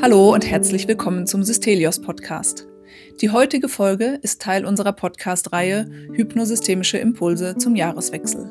[0.00, 2.66] Hallo und herzlich willkommen zum Systelios Podcast.
[3.20, 8.48] Die heutige Folge ist Teil unserer Podcast-Reihe Hypnosystemische Impulse zum Jahreswechsel.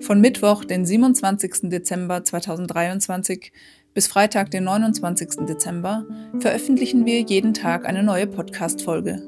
[0.00, 1.68] Von Mittwoch, den 27.
[1.70, 3.52] Dezember 2023
[3.92, 5.46] bis Freitag, den 29.
[5.46, 6.06] Dezember,
[6.38, 9.22] veröffentlichen wir jeden Tag eine neue Podcast-Folge,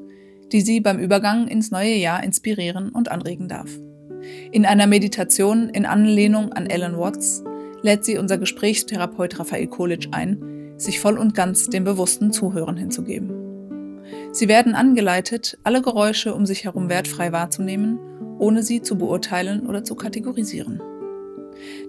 [0.51, 3.69] die Sie beim Übergang ins neue Jahr inspirieren und anregen darf.
[4.51, 7.43] In einer Meditation in Anlehnung an Alan Watts
[7.81, 14.01] lädt sie unser Gesprächstherapeut Raphael Kolic ein, sich voll und ganz dem bewussten Zuhören hinzugeben.
[14.31, 17.99] Sie werden angeleitet, alle Geräusche um sich herum wertfrei wahrzunehmen,
[18.39, 20.81] ohne sie zu beurteilen oder zu kategorisieren.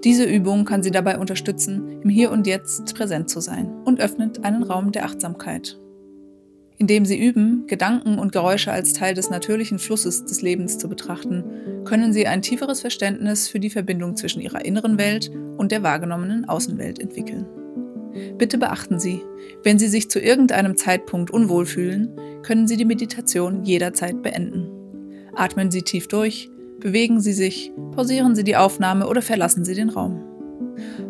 [0.04, 4.44] Diese Übung kann Sie dabei unterstützen, im Hier und Jetzt präsent zu sein und öffnet
[4.44, 5.78] einen Raum der Achtsamkeit.
[6.76, 11.44] Indem Sie üben, Gedanken und Geräusche als Teil des natürlichen Flusses des Lebens zu betrachten,
[11.84, 16.48] können Sie ein tieferes Verständnis für die Verbindung zwischen Ihrer inneren Welt und der wahrgenommenen
[16.48, 17.46] Außenwelt entwickeln.
[18.38, 19.22] Bitte beachten Sie,
[19.62, 22.10] wenn Sie sich zu irgendeinem Zeitpunkt unwohl fühlen,
[22.42, 24.68] können Sie die Meditation jederzeit beenden.
[25.34, 26.50] Atmen Sie tief durch,
[26.80, 30.33] bewegen Sie sich, pausieren Sie die Aufnahme oder verlassen Sie den Raum.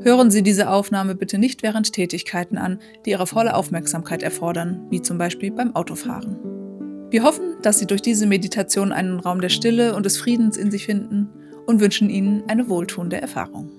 [0.04, 5.00] Hören Sie diese Aufnahme bitte nicht während Tätigkeiten an, die Ihre volle Aufmerksamkeit erfordern, wie
[5.00, 6.36] zum Beispiel beim Autofahren.
[7.08, 10.70] Wir hoffen, dass Sie durch diese Meditation einen Raum der Stille und des Friedens in
[10.70, 11.30] sich finden
[11.64, 13.70] und wünschen Ihnen eine wohltuende Erfahrung.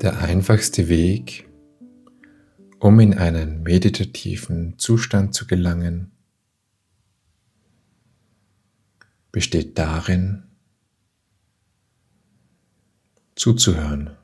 [0.00, 1.46] Der einfachste Weg,
[2.80, 6.10] um in einen meditativen Zustand zu gelangen,
[9.34, 10.44] besteht darin,
[13.34, 14.16] zuzuhören,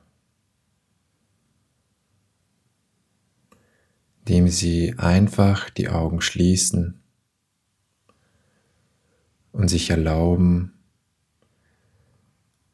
[4.20, 7.02] indem Sie einfach die Augen schließen
[9.50, 10.78] und sich erlauben,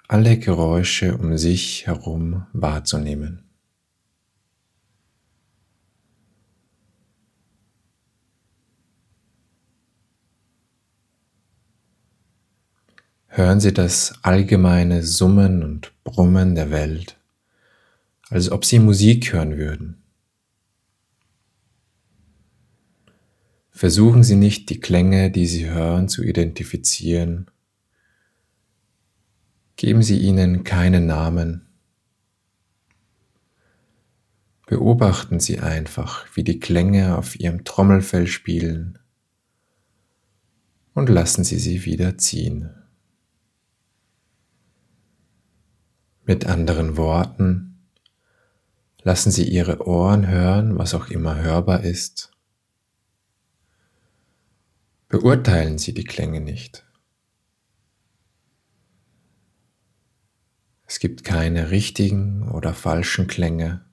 [0.07, 3.46] alle Geräusche um sich herum wahrzunehmen.
[13.37, 17.19] Hören Sie das allgemeine Summen und Brummen der Welt,
[18.31, 20.03] als ob Sie Musik hören würden.
[23.71, 27.51] Versuchen Sie nicht die Klänge, die Sie hören, zu identifizieren
[29.77, 31.67] Geben Sie ihnen keinen Namen.
[34.67, 38.99] Beobachten Sie einfach, wie die Klänge auf Ihrem Trommelfell spielen
[40.95, 42.86] und lassen Sie sie wieder ziehen.
[46.29, 47.87] Mit anderen Worten,
[49.05, 52.33] lassen Sie Ihre Ohren hören, was auch immer hörbar ist.
[55.09, 56.85] Beurteilen Sie die Klänge nicht.
[60.85, 63.85] Es gibt keine richtigen oder falschen Klänge.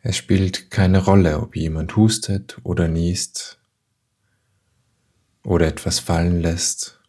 [0.00, 3.60] Es spielt keine Rolle, ob jemand hustet oder niest
[5.44, 6.99] oder etwas fallen lässt.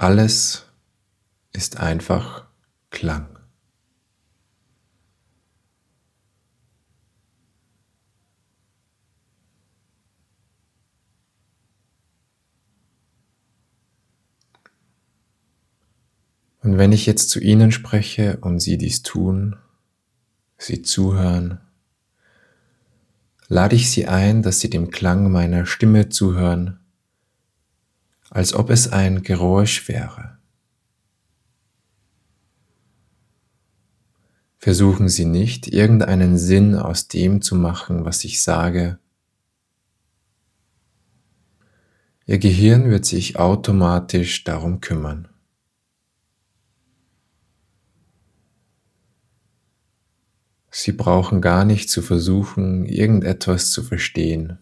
[0.00, 0.64] Alles
[1.52, 2.46] ist einfach
[2.90, 3.36] Klang.
[16.62, 19.56] Und wenn ich jetzt zu Ihnen spreche und Sie dies tun,
[20.58, 21.60] Sie zuhören,
[23.48, 26.77] lade ich Sie ein, dass Sie dem Klang meiner Stimme zuhören,
[28.30, 30.38] als ob es ein Geräusch wäre.
[34.58, 38.98] Versuchen Sie nicht, irgendeinen Sinn aus dem zu machen, was ich sage.
[42.26, 45.28] Ihr Gehirn wird sich automatisch darum kümmern.
[50.70, 54.58] Sie brauchen gar nicht zu versuchen, irgendetwas zu verstehen.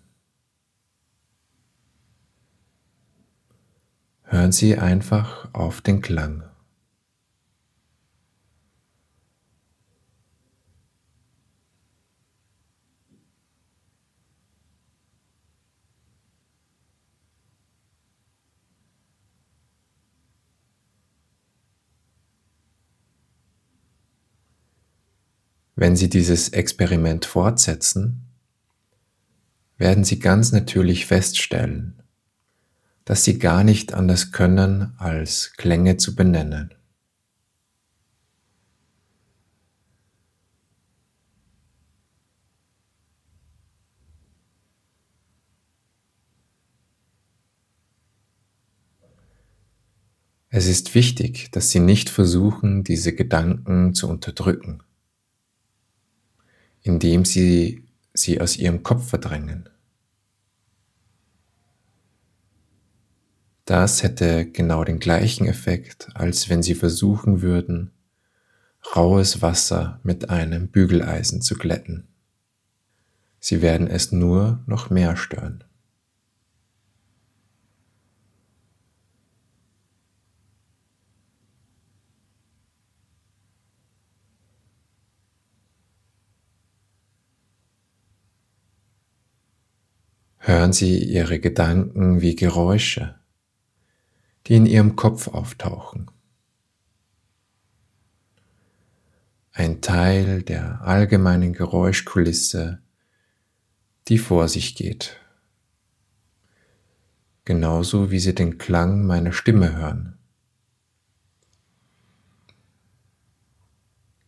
[4.29, 6.43] Hören Sie einfach auf den Klang.
[25.77, 28.27] Wenn Sie dieses Experiment fortsetzen,
[29.77, 32.03] werden Sie ganz natürlich feststellen,
[33.07, 36.75] dass sie gar nicht anders können, als Klänge zu benennen.
[50.49, 54.83] Es ist wichtig, dass Sie nicht versuchen, diese Gedanken zu unterdrücken,
[56.83, 59.69] indem Sie sie aus Ihrem Kopf verdrängen.
[63.67, 67.91] Das hätte genau den gleichen Effekt, als wenn Sie versuchen würden,
[68.95, 72.07] raues Wasser mit einem Bügeleisen zu glätten.
[73.41, 75.65] Sie werden es nur noch mehr stören.
[90.39, 93.17] Hören Sie Ihre Gedanken wie Geräusche,
[94.47, 96.11] die in Ihrem Kopf auftauchen.
[99.53, 102.81] Ein Teil der allgemeinen Geräuschkulisse,
[104.09, 105.19] die vor sich geht.
[107.45, 110.19] Genauso wie Sie den Klang meiner Stimme hören.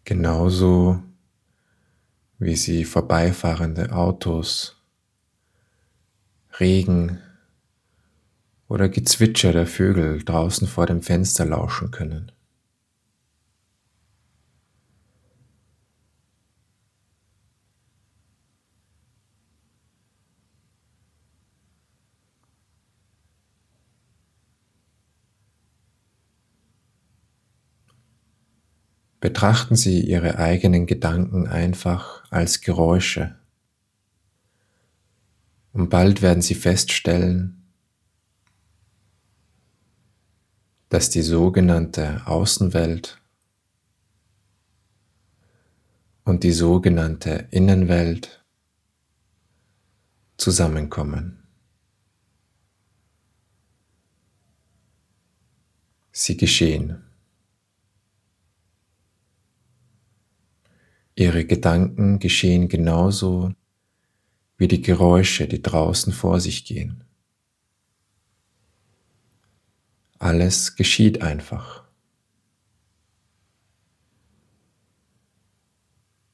[0.05, 1.03] Genauso
[2.39, 4.83] wie Sie vorbeifahrende Autos
[6.59, 7.21] Regen
[8.69, 12.33] oder Gezwitscher der Vögel draußen vor dem Fenster lauschen können.
[29.21, 33.35] Betrachten Sie Ihre eigenen Gedanken einfach als Geräusche
[35.73, 37.58] und bald werden Sie feststellen,
[40.89, 43.21] dass die sogenannte Außenwelt
[46.25, 48.45] und die sogenannte Innenwelt
[50.37, 51.43] zusammenkommen.
[56.13, 57.05] Sie geschehen.
[61.15, 63.53] Ihre Gedanken geschehen genauso
[64.57, 67.08] wie die Geräusche, die draußen vor sich gehen.
[70.19, 71.85] Alles geschieht einfach.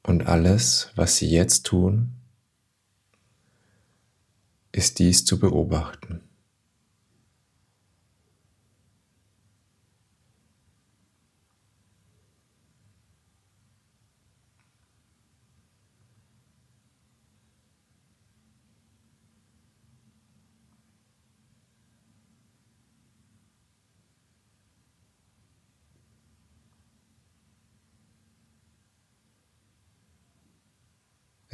[0.01, 2.11] Und alles, was Sie jetzt tun,
[4.71, 6.24] ist dies zu beobachten.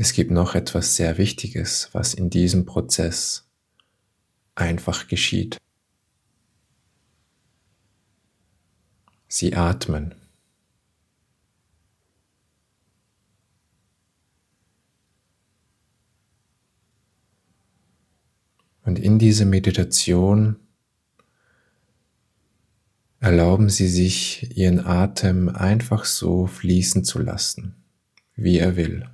[0.02, 3.48] Es gibt noch etwas sehr Wichtiges, was in diesem Prozess
[4.56, 5.58] einfach geschieht.
[9.28, 10.16] Sie atmen.
[18.84, 20.56] Und in dieser Meditation
[23.20, 27.76] erlauben Sie sich, Ihren Atem einfach so fließen zu lassen,
[28.36, 29.08] wie er will.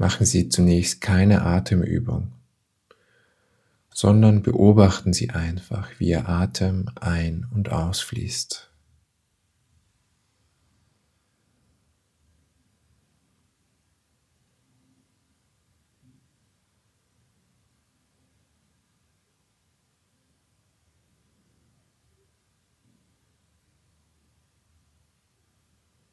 [0.00, 2.32] Machen Sie zunächst keine Atemübung,
[3.92, 8.70] sondern beobachten Sie einfach, wie Ihr Atem ein- und ausfließt.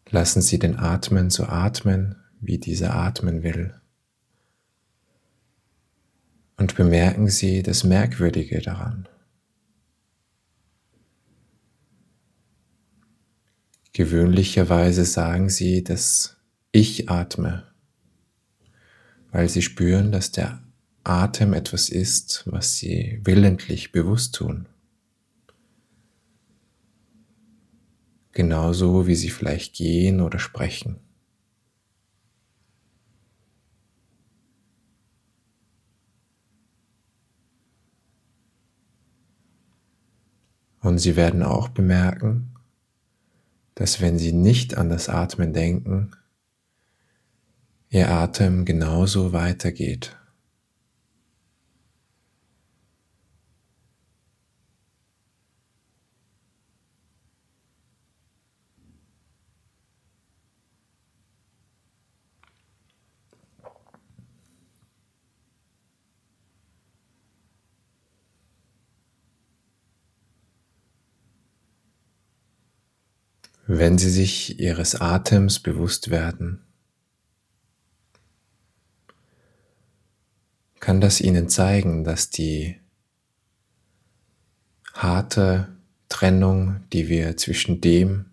[0.09, 3.73] Lassen Sie den Atmen so atmen, wie dieser atmen will.
[6.57, 9.07] Und bemerken Sie das Merkwürdige daran.
[13.93, 16.37] Gewöhnlicherweise sagen Sie, dass
[16.71, 17.63] ich atme,
[19.31, 20.61] weil Sie spüren, dass der
[21.03, 24.67] Atem etwas ist, was Sie willentlich bewusst tun.
[28.33, 30.99] Genauso wie Sie vielleicht gehen oder sprechen.
[40.81, 42.53] Und Sie werden auch bemerken,
[43.75, 46.11] dass wenn Sie nicht an das Atmen denken,
[47.89, 50.17] Ihr Atem genauso weitergeht.
[73.69, 76.61] Wenn Sie sich Ihres Atems bewusst werden,
[80.79, 82.77] kann das Ihnen zeigen, dass die
[84.93, 85.67] harte
[86.07, 88.27] Trennung, die wir zwischen dem,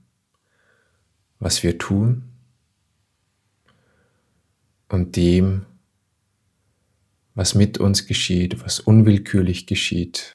[1.40, 2.30] was wir tun,
[4.88, 5.66] und dem,
[7.34, 10.32] was mit uns geschieht, was unwillkürlich geschieht,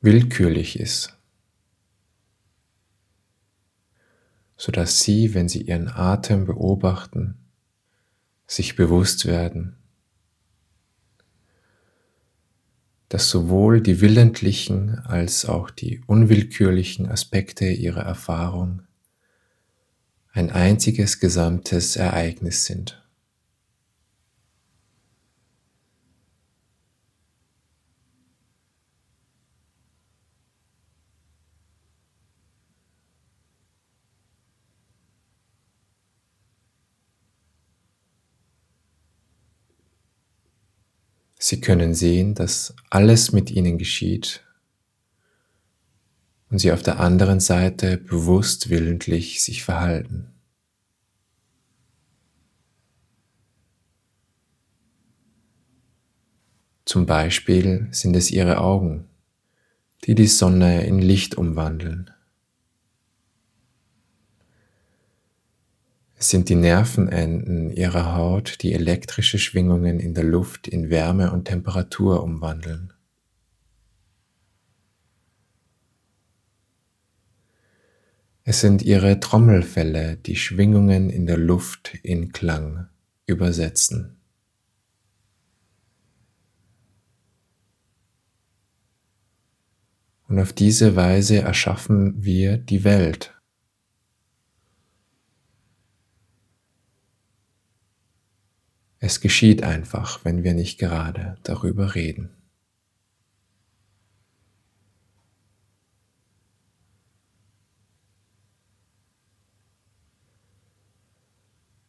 [0.00, 1.16] willkürlich ist,
[4.56, 7.36] sodass Sie, wenn Sie Ihren Atem beobachten,
[8.46, 9.76] sich bewusst werden,
[13.08, 18.82] dass sowohl die willentlichen als auch die unwillkürlichen Aspekte Ihrer Erfahrung
[20.32, 23.02] ein einziges gesamtes Ereignis sind.
[41.48, 44.44] Sie können sehen, dass alles mit ihnen geschieht
[46.50, 50.30] und sie auf der anderen Seite bewusst willentlich sich verhalten.
[56.84, 59.08] Zum Beispiel sind es ihre Augen,
[60.04, 62.10] die die Sonne in Licht umwandeln.
[66.20, 71.44] Es sind die Nervenenden ihrer Haut, die elektrische Schwingungen in der Luft in Wärme und
[71.44, 72.92] Temperatur umwandeln.
[78.42, 82.88] Es sind ihre Trommelfälle, die Schwingungen in der Luft in Klang
[83.26, 84.16] übersetzen.
[90.26, 93.37] Und auf diese Weise erschaffen wir die Welt
[99.00, 102.30] Es geschieht einfach, wenn wir nicht gerade darüber reden.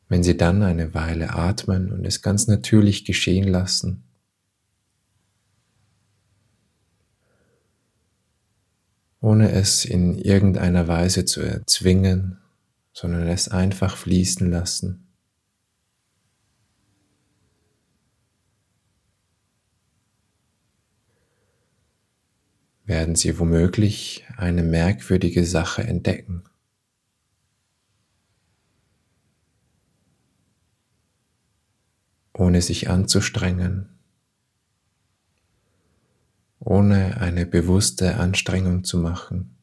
[0.08, 4.04] Wenn Sie dann eine Weile atmen und es ganz natürlich geschehen lassen,
[9.22, 12.40] ohne es in irgendeiner Weise zu erzwingen,
[12.94, 15.09] sondern es einfach fließen lassen,
[22.90, 26.44] werden Sie womöglich eine merkwürdige Sache entdecken.
[32.34, 34.00] ohne sich anzustrengen,
[36.60, 39.58] ohne eine bewusste Anstrengung zu machen,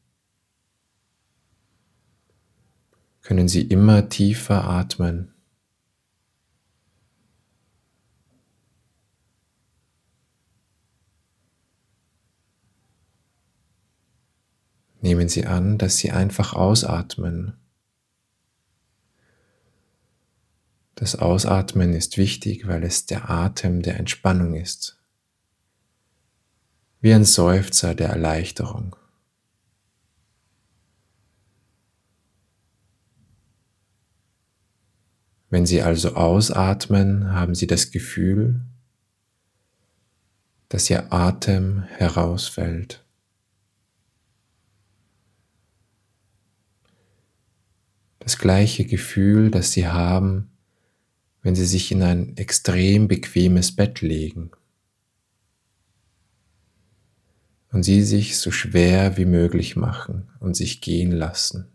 [3.21, 5.33] können Sie immer tiefer atmen
[15.07, 17.53] Nehmen Sie an, dass Sie einfach ausatmen.
[20.95, 24.99] Das Ausatmen ist wichtig, weil es der Atem der Entspannung ist,
[26.99, 28.97] wie ein Seufzer der Erleichterung.
[35.49, 38.59] Wenn Sie also ausatmen, haben Sie das Gefühl,
[40.67, 43.06] dass Ihr Atem herausfällt.
[48.27, 50.51] Das gleiche Gefühl, das Sie haben,
[51.43, 54.51] wenn Sie sich in ein extrem bequemes Bett legen
[57.71, 61.69] und Sie sich so schwer wie möglich machen und sich gehen lassen.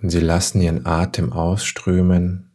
[0.00, 2.50] Und Sie lassen Ihren Atem ausströmen,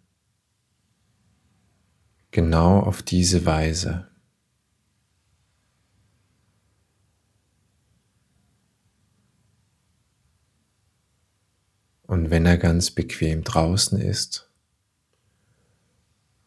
[2.31, 4.07] genau auf diese Weise.
[12.07, 14.47] Und wenn er ganz bequem draußen ist,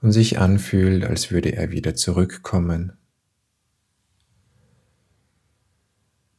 [0.00, 2.92] und sich anfühlt, als würde er wieder zurückkommen.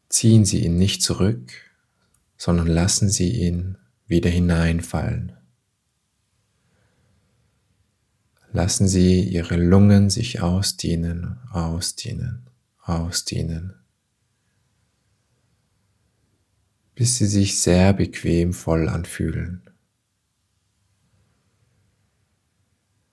[0.10, 1.51] Ziehen Sie ihn nicht zurück,
[2.38, 5.34] sondern lassen Sie ihn wieder hineinfallen.
[8.51, 12.50] Lassen Sie Ihre Lungen sich ausdehnen, ausdehnen,
[12.82, 13.75] ausdehnen,
[17.01, 19.63] bis sie sich sehr bequem voll anfühlen.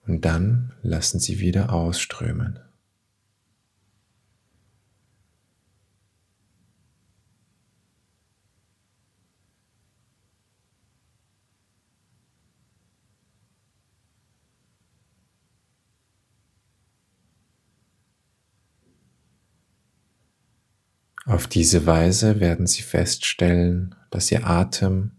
[0.05, 2.59] Und dann lassen Sie wieder ausströmen.
[21.25, 25.11] Auf diese Weise werden Sie feststellen, dass Ihr Atem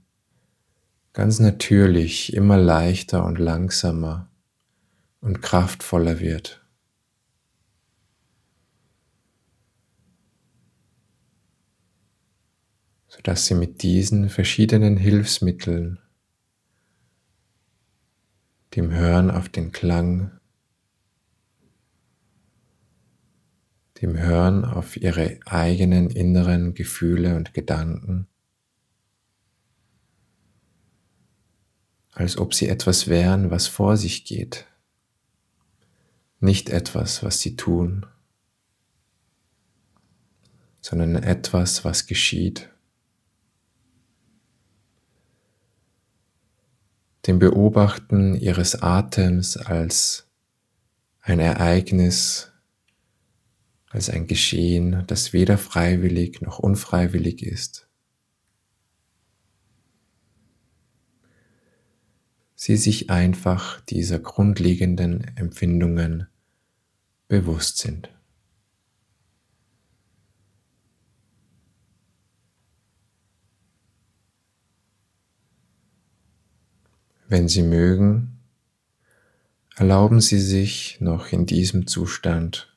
[1.13, 4.29] ganz natürlich immer leichter und langsamer
[5.21, 6.61] und kraftvoller wird.
[13.11, 15.99] sodass Sie mit diesen verschiedenen Hilfsmitteln,
[18.75, 20.40] dem Hören auf den Klang,
[24.01, 28.27] dem Hören auf ihre eigenen inneren Gefühle und Gedanken,
[32.13, 34.67] als ob sie etwas wären, was vor sich geht,
[36.39, 38.07] nicht etwas, was sie tun,
[40.81, 42.71] sondern etwas, was geschieht.
[47.27, 50.27] Dem Beobachten ihres Atems als
[51.21, 52.51] ein Ereignis,
[53.91, 57.89] als ein Geschehen, das weder freiwillig noch unfreiwillig ist.
[62.55, 66.29] Sie sich einfach dieser grundlegenden Empfindungen
[67.27, 68.11] bewusst sind.
[77.27, 78.39] Wenn Sie mögen,
[79.75, 82.70] erlauben Sie sich noch in diesem Zustand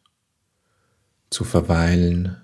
[1.34, 2.38] zu verweilen,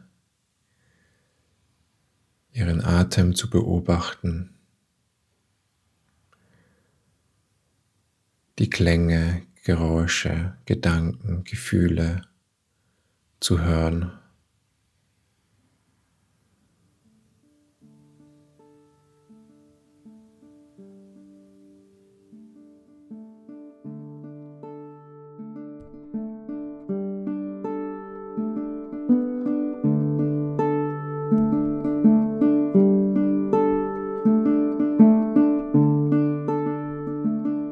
[2.52, 4.56] ihren Atem zu beobachten,
[8.58, 12.24] die Klänge, Geräusche, Gedanken, Gefühle
[13.40, 14.19] zu hören.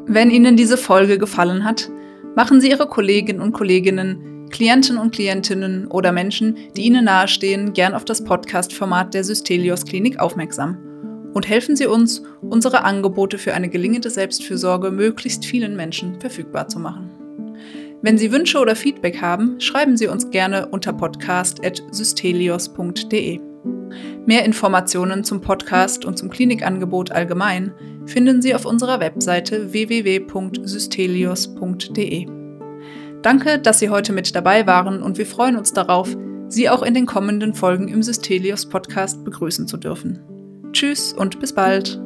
[0.10, 1.92] Wenn Ihnen diese Folge gefallen hat,
[2.34, 7.94] machen Sie Ihre Kolleginnen und Kolleginnen, Klienten und Klientinnen oder Menschen, die Ihnen nahestehen, gern
[7.94, 10.78] auf das Podcast-Format der Systelios Klinik aufmerksam
[11.34, 16.80] und helfen Sie uns, unsere Angebote für eine gelingende Selbstfürsorge möglichst vielen Menschen verfügbar zu
[16.80, 17.10] machen.
[18.02, 23.42] Wenn Sie Wünsche oder Feedback haben, schreiben Sie uns gerne unter podcast.systelios.de.
[24.26, 27.74] Mehr Informationen zum Podcast und zum Klinikangebot allgemein
[28.08, 32.28] finden Sie auf unserer Webseite www.systelios.de.
[33.22, 36.16] Danke, dass Sie heute mit dabei waren und wir freuen uns darauf,
[36.50, 40.22] Sie auch in den kommenden Folgen im Systelios Podcast begrüßen zu dürfen.
[40.72, 42.00] Tschüss und bis bald.